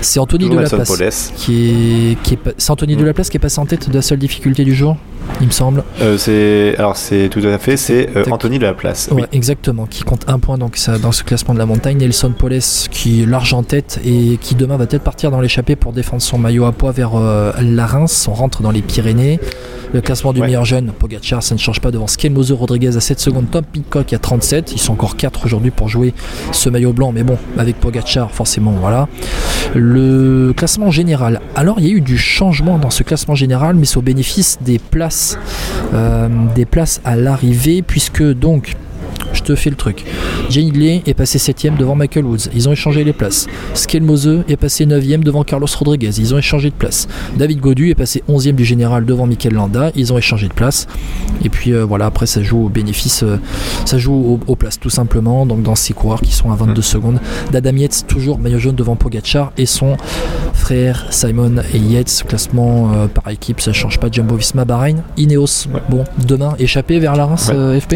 [0.02, 3.38] c'est Anthony de la Place qui est, qui est, c'est Anthony de la Place qui
[3.38, 4.98] est passé en tête de la seule difficulté du jour?
[5.42, 5.84] Il me semble.
[6.02, 9.10] Euh, c'est alors c'est tout à fait c'est euh, Anthony de la place.
[9.12, 9.24] oui.
[9.32, 11.98] exactement, qui compte un point donc ça, dans ce classement de la montagne.
[11.98, 12.60] Nelson Poles
[12.92, 16.22] qui est large en tête et qui demain va peut-être partir dans l'échappée pour défendre
[16.22, 18.28] son maillot à poids vers euh, la Reims.
[18.30, 19.40] On rentre dans les Pyrénées.
[19.94, 23.22] Le classement du meilleur jeune, Pogacar, ça ne change pas devant Skelmozo Rodriguez à 7
[23.22, 24.74] secondes, Tom Pitcock à 37.
[24.74, 26.14] Ils sont encore 4 aujourd'hui pour jouer
[26.52, 29.08] ce maillot blanc, mais bon, avec Pogacar, forcément, voilà.
[29.76, 31.40] Le classement général.
[31.56, 34.58] Alors, il y a eu du changement dans ce classement général, mais c'est au bénéfice
[34.62, 35.16] des places,
[35.94, 38.76] euh, des places à l'arrivée, puisque donc
[39.34, 40.06] je te fais le truc.
[40.50, 42.50] Jane Lee est passé 7ème devant Michael Woods.
[42.56, 43.48] Ils ont échangé les places.
[43.74, 46.12] Skelmose est passé 9ème devant Carlos Rodriguez.
[46.18, 47.08] Ils ont échangé de place.
[47.36, 49.92] David Godu est passé 11ème du général devant Michael Landa.
[49.96, 50.88] Ils ont échangé de place.
[51.44, 53.40] Et puis euh, voilà, après ça joue au bénéfice, euh,
[53.86, 55.46] ça joue aux, places tout simplement.
[55.46, 56.84] Donc dans ces coureurs qui sont à 22 mm.
[56.84, 57.20] secondes.
[57.52, 59.98] D'Adam Yates toujours maillot jaune devant Pogachar et son
[60.54, 62.24] frère Simon et Yates.
[62.28, 64.08] Classement euh, par équipe, ça change pas.
[64.10, 65.04] Jumbo Visma Bahreïn.
[65.18, 65.68] Ineos.
[65.90, 67.96] Bon, demain échappé vers la Reims FP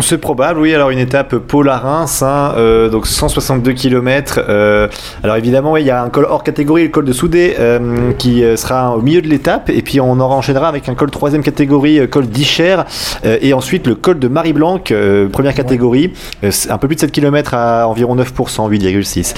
[0.00, 0.74] c'est probable, oui.
[0.74, 4.40] Alors une étape Pôle à Reims, hein, euh, donc 162 km.
[4.48, 4.88] Euh,
[5.22, 8.42] alors évidemment, il y a un col hors catégorie, le col de Soudé, euh, qui
[8.56, 12.08] sera au milieu de l'étape, et puis on en enchaînera avec un col troisième catégorie,
[12.08, 12.76] col d'Icher,
[13.24, 14.80] et ensuite le col de Marie-Blanc,
[15.30, 19.34] première catégorie, un peu plus de 7 km à environ 9%, 8,6.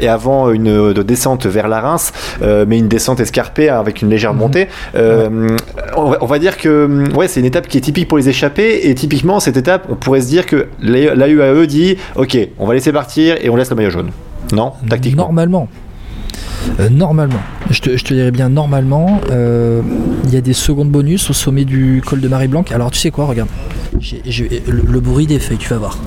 [0.00, 4.40] et avant une descente vers la Reims, mais une descente escarpée avec une légère mhm.
[4.40, 4.68] montée.
[5.96, 8.94] On, va dire que ouais, c'est une étape qui est typique pour les échappés, et
[8.94, 13.36] typiquement cette étape on pourrait se dire que l'AUAE dit Ok, on va laisser partir
[13.40, 14.10] et on laisse le maillot jaune.
[14.52, 15.68] Non Tactiquement Normalement.
[16.80, 17.40] Euh, normalement,
[17.70, 19.82] je te, dirais bien normalement, euh,
[20.24, 22.64] il y a des secondes bonus au sommet du col de Marie-Blanc.
[22.72, 23.48] Alors tu sais quoi, regarde,
[24.00, 25.98] le, bruit des feuilles, tu vas voir.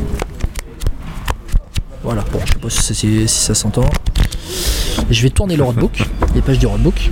[2.03, 3.85] Voilà, bon, je sais pas si, ça s'entend.
[5.09, 7.11] Je vais tourner le roadbook, les pages du roadbook,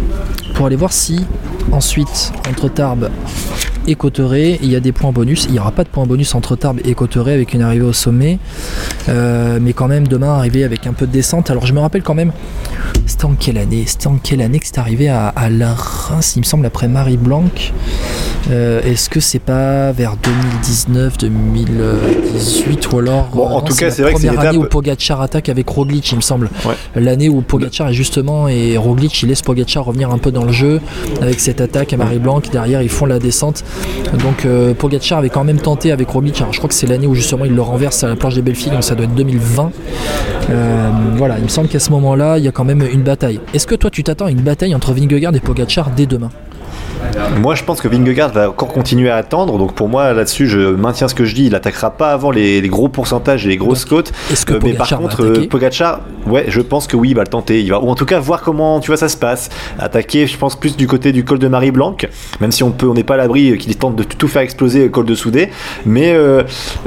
[0.55, 1.25] pour aller voir si
[1.71, 3.09] ensuite, entre Tarbes
[3.87, 5.45] et Cotteret, il y a des points bonus.
[5.45, 7.93] Il n'y aura pas de points bonus entre Tarbes et Cotteret avec une arrivée au
[7.93, 8.39] sommet,
[9.09, 11.49] euh, mais quand même demain arriver avec un peu de descente.
[11.49, 12.31] Alors je me rappelle quand même,
[13.05, 13.83] c'était en quelle année?
[13.85, 16.87] C'était en quelle année que c'est arrivé à, à la Reims, il me semble, après
[16.87, 17.43] Marie Blanc
[18.51, 24.01] euh, est-ce que c'est pas vers 2019, 2018 ou alors bon, en tout cas, c'est
[24.01, 26.49] vrai que c'est l'année où Pogacar attaque avec Roglic, il me semble.
[26.95, 30.51] L'année où Pogacar est justement et Roglic il laisse Pogacar revenir un peu dans le
[30.51, 30.81] jeu
[31.21, 32.41] avec cette attaque à Marie Blanc.
[32.51, 33.63] Derrière, ils font la descente.
[34.19, 34.73] Donc euh,
[35.11, 36.43] avait quand même tenté avec Roglic.
[36.51, 38.55] Je crois que c'est l'année où justement il le renverse à la planche des belles
[38.55, 39.71] filles, donc ça doit être 2020.
[40.49, 43.39] Euh, voilà, il me semble qu'à ce moment-là, il y a quand même une bataille.
[43.53, 46.29] Est-ce que toi, tu t'attends à une bataille entre Vingegaard et Pogacar dès demain?
[47.37, 49.57] Moi, je pense que Vingegaard va encore continuer à attendre.
[49.57, 51.45] Donc, pour moi, là-dessus, je maintiens ce que je dis.
[51.47, 54.11] Il attaquera pas avant les, gros pourcentages et les grosses côtes.
[54.45, 57.27] Que euh, mais par contre, euh, Pogacar, ouais, je pense que oui, il va le
[57.27, 57.61] tenter.
[57.61, 59.49] Il va, ou en tout cas, voir comment, tu vois, ça se passe.
[59.79, 61.95] Attaquer, je pense, plus du côté du col de Marie Blanc.
[62.41, 64.41] Même si on peut, on n'est pas à l'abri euh, qu'il tente de tout faire
[64.41, 65.49] exploser le col de Soudé.
[65.85, 66.15] Mais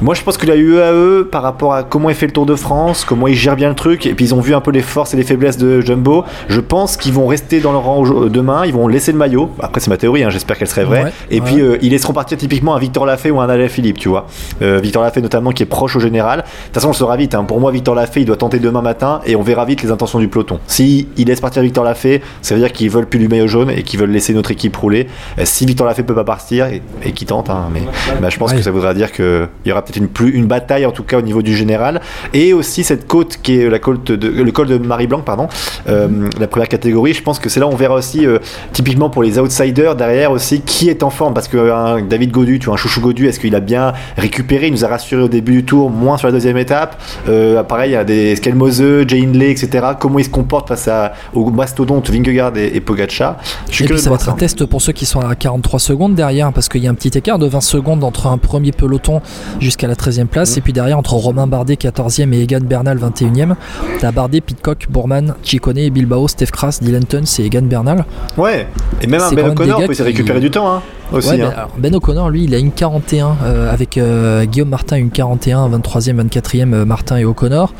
[0.00, 2.46] moi, je pense qu'il a eu UAE par rapport à comment il fait le Tour
[2.46, 4.06] de France, comment il gère bien le truc.
[4.06, 6.24] Et puis, ils ont vu un peu les forces et les faiblesses de Jumbo.
[6.48, 8.64] Je pense qu'ils vont rester dans le rang demain.
[8.66, 9.50] Ils vont laisser le maillot.
[9.60, 10.22] Après, c'est ma théorie.
[10.22, 11.12] Hein, j'espère qu'elle serait vraie.
[11.30, 14.08] et puis euh, ils laisseront partir typiquement un Victor Lafay ou un Alain Philippe, tu
[14.08, 14.26] vois.
[14.62, 16.38] Euh, Victor Lafay notamment qui est proche au général.
[16.38, 17.34] De toute façon, on le saura vite.
[17.34, 17.44] Hein.
[17.44, 20.20] Pour moi, Victor Lafay, il doit tenter demain matin et on verra vite les intentions
[20.20, 20.60] du peloton.
[20.68, 23.70] Si il laisse partir Victor Lafay, ça veut dire qu'ils veulent plus du maillot jaune
[23.70, 25.08] et qu'ils veulent laisser notre équipe rouler.
[25.38, 27.82] Euh, si Victor Lafay peut pas partir et, et qui tente, hein, mais
[28.20, 30.86] bah, je pense que ça voudra dire qu'il y aura peut-être une, plus, une bataille
[30.86, 32.00] en tout cas au niveau du général
[32.32, 35.48] et aussi cette côte qui est la côte de, le col de Marie Blanc, pardon,
[35.86, 37.12] la première catégorie.
[37.12, 38.26] Je pense que c'est là où on verra aussi
[38.72, 42.58] typiquement pour les outsiders derrière aussi qui est en forme parce que hein, David Godu,
[42.58, 45.28] tu vois, un chouchou Godu, est-ce qu'il a bien récupéré Il nous a rassuré au
[45.28, 47.00] début du tour, moins sur la deuxième étape.
[47.28, 49.86] Euh, pareil, il y a des Skelmose, Jay Hindley, etc.
[49.98, 53.36] Comment il se comporte face à, aux mastodontes Vingegaard et, et Pogacar?
[53.70, 56.14] Je et puis ça va être un test pour ceux qui sont à 43 secondes
[56.14, 59.20] derrière parce qu'il y a un petit écart de 20 secondes entre un premier peloton
[59.60, 60.58] jusqu'à la 13e place mmh.
[60.58, 63.54] et puis derrière entre Romain Bardet 14e et Egan Bernal 21e.
[64.00, 68.04] T'as Bardet, Pitcock, Bourman, Chicone, Bilbao, Steph Kras, Dylan Tuns et Egan Bernal.
[68.36, 68.66] Ouais,
[69.00, 70.72] et même un Ben O'Connor peut récupérer du temps.
[70.72, 70.82] Hein.
[71.12, 71.68] Aussi, ben, hein.
[71.78, 76.28] ben, O'Connor, lui, il a une 41 euh, avec euh, Guillaume Martin, une 41, 23e,
[76.28, 77.72] 24e, euh, Martin et O'Connor.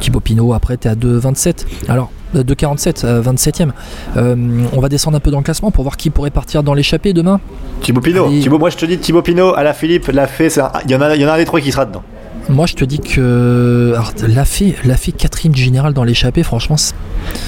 [0.00, 1.66] Thibaut Pinot, après, tu es à 2,27.
[1.88, 3.70] Alors, 2,47, 27e.
[4.16, 7.12] on va descendre un peu dans le classement pour voir qui pourrait partir dans l'échappée
[7.12, 7.40] demain.
[7.82, 8.28] Thibaut Pinot.
[8.28, 10.48] Thibaut, moi, je te dis, Thibaut Pinot, à la Philippe, l'a fait.
[10.86, 12.02] Il y, en a, il y en a un des trois qui sera dedans.
[12.48, 13.94] Moi, je te dis que
[14.26, 16.76] l'a fait, l'a Catherine Général dans l'échappée, franchement.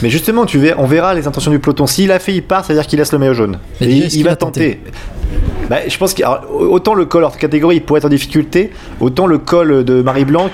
[0.02, 1.86] Mais justement, tu verras, on verra les intentions du peloton.
[1.86, 3.58] S'il a fait, il part, c'est-à-dire qu'il laisse le maillot jaune.
[3.80, 4.80] Et il, va tenter.
[5.68, 9.38] Bah, je pense qu'autant le col hors catégorie il pourrait être en difficulté, autant le
[9.38, 10.50] col de Marie Blanc,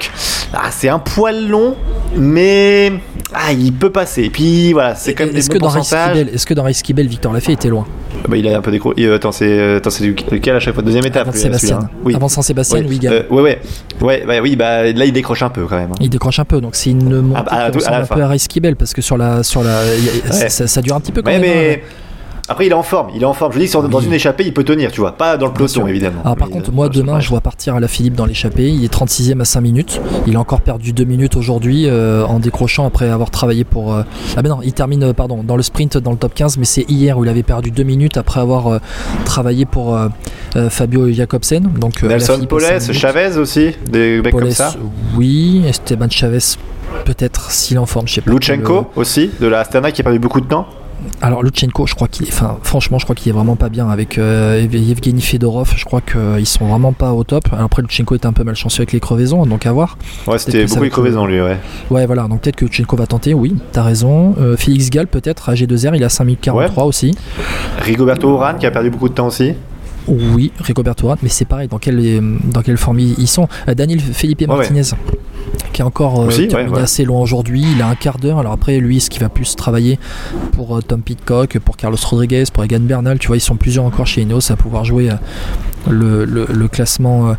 [0.53, 1.77] ah, c'est un poil long,
[2.17, 2.93] mais
[3.33, 4.25] ah, il peut passer.
[4.25, 7.53] Et puis voilà, c'est quand même est-ce que, dans est-ce que dans Kibel, Victor Lafay
[7.53, 7.87] était loin?
[8.29, 8.93] Bah, Il a un peu décro...
[9.15, 10.83] Attends, c'est lequel à chaque fois?
[10.83, 11.79] Deuxième étape Avant Sébastien.
[11.79, 11.91] Hein.
[12.05, 12.15] Oui.
[12.15, 13.01] Avant Saint-Sébastien, oui.
[13.05, 13.61] Euh, ouais, ouais.
[14.01, 15.93] Ouais, bah, oui, bah, là il décroche un peu quand même.
[15.93, 16.01] Hein.
[16.01, 18.93] Il décroche un peu, donc c'est une montée ah, bah, un peu à Kibel parce
[18.93, 19.83] que sur la, sur la,
[20.31, 21.43] ça, ça, dure un petit peu quand même.
[21.43, 21.83] Mais...
[22.51, 23.11] Après, il est en forme.
[23.15, 23.53] Il est en forme.
[23.53, 25.13] Je dis, dans une échappée, il peut tenir, tu vois.
[25.13, 26.21] Pas dans le peloton, évidemment.
[26.25, 28.69] Alors, par contre, moi, demain, je vois partir à la Philippe dans l'échappée.
[28.69, 30.01] Il est 36e à 5 minutes.
[30.27, 33.95] Il a encore perdu 2 minutes aujourd'hui euh, en décrochant après avoir travaillé pour.
[33.95, 34.03] Euh,
[34.37, 36.65] ah, ben non, il termine, euh, pardon, dans le sprint dans le top 15, mais
[36.65, 38.81] c'est hier où il avait perdu 2 minutes après avoir
[39.25, 39.97] travaillé pour
[40.71, 41.71] Fabio Jacobsen.
[41.79, 44.75] Donc, Nelson Poles, Chavez aussi, des mecs comme ça.
[45.17, 46.57] Oui, Esteban Chavez,
[47.05, 48.33] peut-être, s'il est en forme, je sais pas.
[48.33, 50.67] Luchenko aussi, de la Astana, qui a perdu beaucoup de temps
[51.23, 53.89] alors Lutsenko, je crois qu'il est, enfin franchement, je crois qu'il est vraiment pas bien
[53.89, 55.73] avec euh, Evgeny Fedorov.
[55.77, 57.45] Je crois qu'ils sont vraiment pas au top.
[57.59, 59.99] après, Lutsenko était un peu malchanceux avec les crevaisons, donc à voir.
[60.27, 61.59] Ouais, c'était beaucoup les crevaisons lui, ouais.
[61.91, 62.29] Ouais, voilà.
[62.29, 63.35] Donc peut-être que Lutsenko va tenter.
[63.35, 64.35] Oui, t'as raison.
[64.41, 67.15] Euh, Félix Gall peut-être à G2R, il a 5043 aussi.
[67.79, 69.55] Rigoberto Urán qui a perdu beaucoup de temps aussi.
[70.09, 71.69] Oui, Rigoberto Urán, mais c'est pareil.
[71.69, 73.49] Dans quelle dans quelle forme ils sont?
[73.69, 74.83] Euh, Daniel Felipe Martinez
[75.73, 77.65] qui est encore euh, assez loin aujourd'hui.
[77.75, 78.39] Il a un quart d'heure.
[78.39, 79.99] Alors après, lui, ce qui va plus travailler
[80.53, 83.85] pour euh, Tom Pitcock, pour Carlos Rodriguez, pour Egan Bernal, tu vois, ils sont plusieurs
[83.85, 87.35] encore chez Ineos à pouvoir jouer euh, le, classement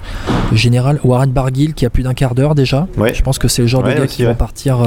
[0.52, 1.00] général.
[1.04, 2.88] Warren Barguil qui a plus d'un quart d'heure déjà.
[3.14, 4.78] Je pense que c'est le genre de gars qui vont partir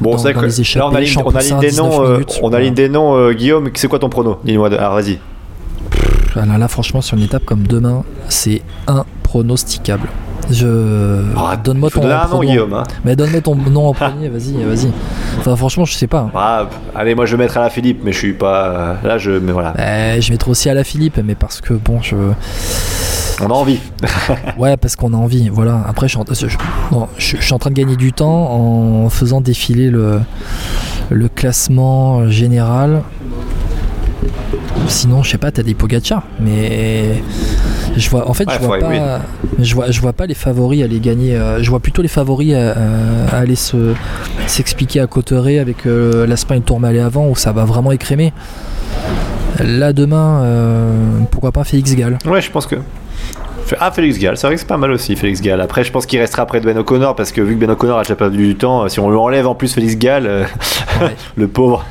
[0.00, 0.82] bon, dans, les échecs.
[0.82, 4.38] on a ligne des noms, on a ligne des noms Guillaume, c'est quoi ton prono
[4.44, 5.18] Dis-moi, vas-y.
[6.34, 10.08] là, franchement, sur une étape comme demain, c'est impronosticable
[10.52, 12.40] Je Ah, donne-moi ton nom, pronom.
[12.44, 12.74] Guillaume.
[12.74, 12.84] hein.
[13.04, 14.90] Mais donne-moi ton nom en premier, vas-y, vas-y.
[15.38, 16.30] Enfin, franchement, je sais pas.
[16.34, 18.66] Ah, allez, moi je vais mettre à la Philippe, mais je suis pas.
[18.66, 19.30] euh, Là, je.
[19.32, 19.74] Mais voilà.
[19.78, 22.16] Euh, je mettrai aussi à la Philippe, mais parce que bon, je.
[23.40, 23.78] On a envie.
[24.58, 25.48] Ouais, parce qu'on a envie.
[25.48, 25.82] Voilà.
[25.88, 26.20] Après, je suis,
[26.92, 27.08] en...
[27.16, 30.20] je suis en train de gagner du temps en faisant défiler le,
[31.10, 33.02] le classement général.
[34.88, 37.22] Sinon, je sais pas, t'as des Pogacar, mais
[37.96, 38.28] je vois.
[38.28, 39.20] En fait, Ouais, je vois pas.
[39.58, 41.34] Je vois, je vois pas les favoris aller gagner.
[41.36, 43.94] euh, je vois plutôt les favoris à, à- à aller se
[44.46, 48.32] s'expliquer à Cotteret avec euh, la Spagne Tourmalet avant où ça va vraiment écrémer.
[49.60, 50.90] Là demain, euh,
[51.30, 52.18] pourquoi pas Félix Gall.
[52.26, 52.76] Ouais, je pense que.
[53.80, 55.60] Ah, Félix Gall, c'est vrai que c'est pas mal aussi, Félix Gall.
[55.60, 57.98] Après, je pense qu'il restera près de Ben O'Connor parce que vu que Ben O'Connor
[57.98, 60.44] a déjà perdu du temps, si on lui enlève en plus Félix Gall, euh,
[61.00, 61.14] Ouais.
[61.36, 61.84] le pauvre.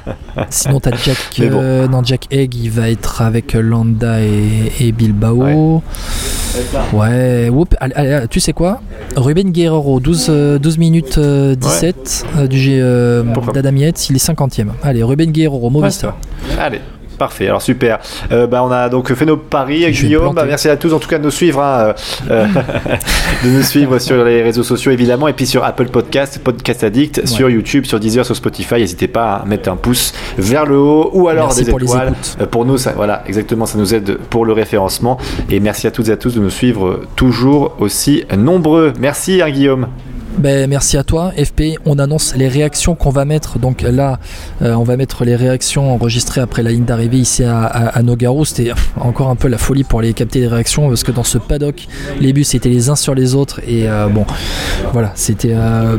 [0.49, 1.59] Sinon, t'as Jack, bon.
[1.61, 5.81] euh, non, Jack Egg, il va être avec Landa et, et Bilbao.
[6.93, 8.81] Ouais, whoop, allez, allez, tu sais quoi?
[9.15, 14.15] Ruben Guerrero, 12, euh, 12 minutes euh, 17 euh, du G euh, d'Adam Yates, il
[14.17, 14.69] est 50ème.
[14.83, 16.17] Allez, Ruben Guerrero, Movistar.
[16.59, 16.81] Allez.
[17.21, 17.99] Parfait, alors super.
[18.31, 20.33] Euh, bah, on a donc fait nos paris, vais Guillaume.
[20.33, 21.93] Bah, merci à tous en tout cas de nous suivre, hein,
[22.31, 22.47] euh,
[23.43, 27.27] de nous suivre sur les réseaux sociaux évidemment, et puis sur Apple Podcast, Podcast Addict,
[27.27, 28.77] sur YouTube, sur Deezer, sur Spotify.
[28.77, 32.13] N'hésitez pas à mettre un pouce vers le haut ou alors Merci des pour étoiles.
[32.41, 35.19] Euh, pour nous, ça, voilà, exactement, ça nous aide pour le référencement.
[35.51, 38.93] Et merci à toutes et à tous de nous suivre toujours aussi nombreux.
[38.99, 39.85] Merci, hein, Guillaume.
[40.37, 41.77] Ben, merci à toi, FP.
[41.85, 43.59] On annonce les réactions qu'on va mettre.
[43.59, 44.19] Donc là,
[44.61, 48.45] euh, on va mettre les réactions enregistrées après la ligne d'arrivée ici à, Nogaro.
[48.45, 51.37] C'était encore un peu la folie pour les capter les réactions parce que dans ce
[51.37, 51.87] paddock,
[52.19, 54.25] les bus étaient les uns sur les autres et euh, bon,
[54.93, 55.97] voilà, c'était euh,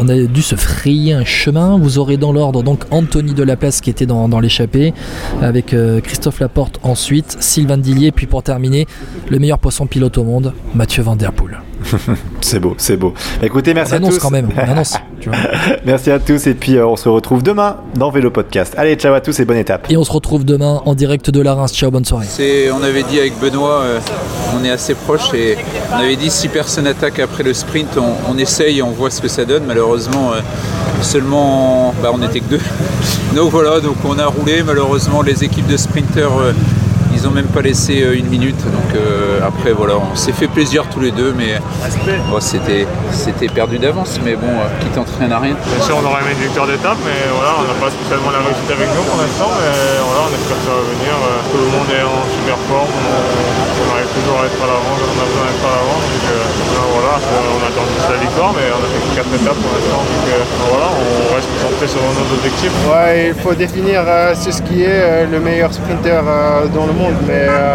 [0.00, 1.78] on, a dû se frayer un chemin.
[1.78, 4.92] Vous aurez dans l'ordre donc Anthony Delaplace qui était dans, l'échappée
[5.40, 8.86] avec Christophe Laporte ensuite, Sylvain Dillier, puis pour terminer,
[9.30, 11.65] le meilleur poisson pilote au monde, Mathieu Van Der Poel.
[12.40, 13.12] C'est beau, c'est beau.
[13.42, 14.18] Écoutez, merci On à tous.
[14.18, 14.94] quand même, on annonce.
[15.20, 15.38] tu vois.
[15.84, 18.74] Merci à tous et puis euh, on se retrouve demain dans Vélo Podcast.
[18.76, 19.86] Allez, ciao à tous et bonne étape.
[19.90, 21.72] Et on se retrouve demain en direct de la Reims.
[21.74, 22.26] Ciao, bonne soirée.
[22.28, 23.98] C'est- on avait dit avec Benoît, euh,
[24.56, 25.56] on est assez proche et
[25.92, 29.10] on avait dit si personne attaque après le sprint, on, on essaye et on voit
[29.10, 29.64] ce que ça donne.
[29.66, 30.40] Malheureusement, euh,
[31.02, 32.60] seulement, bah, on n'était que deux.
[33.34, 34.62] Donc voilà, donc on a roulé.
[34.64, 36.52] Malheureusement, les équipes de sprinters, euh,
[37.26, 38.54] ils ont même pas laissé euh, une minute.
[38.70, 41.58] Donc euh, après, voilà, on s'est fait plaisir tous les deux, mais
[42.30, 44.20] bon, c'était, c'était perdu d'avance.
[44.24, 45.56] Mais bon, euh, qui tente rien à rien.
[45.58, 48.38] Bien sûr, on aurait aimé une victoire d'étape, mais voilà, on n'a pas spécialement la
[48.46, 49.50] réussite avec nous pour l'instant.
[49.58, 49.74] Mais
[50.06, 51.14] voilà, on espère que ça va venir.
[51.18, 52.94] euh, Tout le monde est en super forme.
[52.94, 55.98] On, on arrive toujours à être à l'avant quand on a besoin d'être à l'avant.
[55.98, 59.58] Donc euh, voilà, on attend juste la victoire, mais on a fait que 4 étapes
[59.66, 60.02] pour l'instant.
[60.06, 62.74] Donc euh, voilà, on reste concentré sur nos objectifs.
[62.86, 66.86] Ouais, il faut définir euh, c'est ce qui est euh, le meilleur sprinter euh, dans
[66.86, 67.74] le monde, mais euh,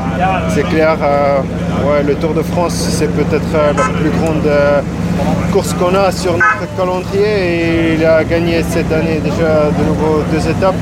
[0.50, 1.40] c'est clair, euh,
[1.88, 4.50] ouais, le Tour de France, c'est peut-être euh, la plus grande
[5.52, 10.22] course qu'on a sur notre calendrier et il a gagné cette année déjà de nouveau
[10.32, 10.76] deux étapes,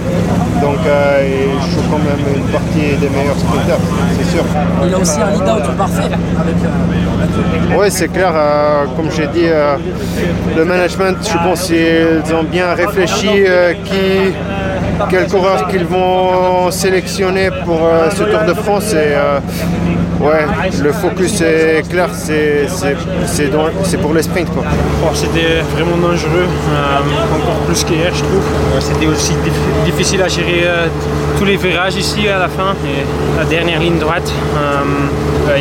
[0.61, 3.79] donc euh, il joue quand même une partie des meilleurs sprinters,
[4.17, 4.43] c'est sûr.
[4.85, 6.03] Il a aussi un lead-out parfait
[6.39, 6.55] avec
[7.79, 8.31] Oui, c'est clair.
[8.35, 9.47] euh, comme j'ai dit,
[10.55, 13.27] le management, je pense qu'ils ont bien réfléchi
[13.85, 14.33] qui,
[15.09, 18.93] quels coureurs qu'ils vont sélectionner pour euh, ce Tour de France.
[18.93, 19.39] Et, euh,
[20.19, 20.45] ouais,
[20.83, 24.49] le focus est clair, c'est c'est- c'est dans- c'est pour les sprints.
[24.53, 24.63] Quoi.
[25.01, 28.43] Bon, C'était vraiment dangereux, euh, encore plus qu'hier, je trouve.
[28.79, 30.87] C'était aussi dif- difficile à gérer euh,
[31.37, 33.05] tous les virages ici à la fin et
[33.39, 34.31] la dernière ligne droite.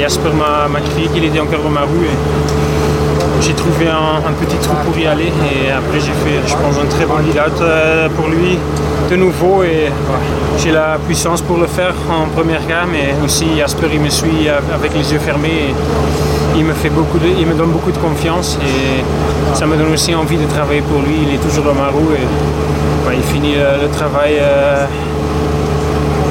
[0.01, 2.05] Jasper m'a m'a crié qu'il était encore dans ma roue.
[2.05, 6.55] et J'ai trouvé un, un petit trou pour y aller et après j'ai fait, je
[6.55, 7.59] pense, un très bon lead-out
[8.17, 8.59] pour lui
[9.11, 9.91] de nouveau et
[10.59, 14.49] j'ai la puissance pour le faire en première gamme mais aussi Jasper il me suit
[14.49, 15.75] avec les yeux fermés et
[16.59, 19.05] il me, fait beaucoup de, il me donne beaucoup de confiance et
[19.55, 21.17] ça me donne aussi envie de travailler pour lui.
[21.23, 22.27] Il est toujours dans ma roue et
[23.15, 24.87] il finit le travail euh,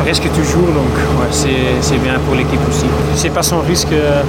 [0.04, 0.92] presque toujours, donc
[1.32, 2.86] c'est bien pour l'équipe aussi.
[3.16, 4.22] C'est pas son risque, euh,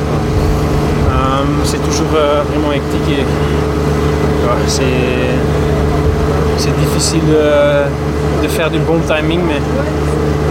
[1.65, 3.25] c'est toujours euh, vraiment hectique et
[4.67, 4.93] c'est
[6.81, 7.23] difficile
[8.43, 9.61] de faire du bon timing, mais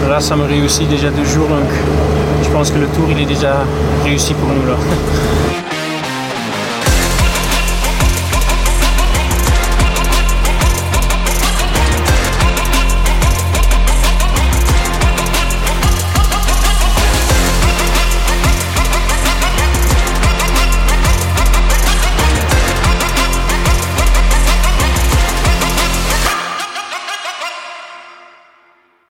[0.10, 1.69] là ça me réussit déjà deux jours, donc
[2.43, 3.63] je pense que le tour il est déjà
[4.04, 4.76] réussi pour nous là.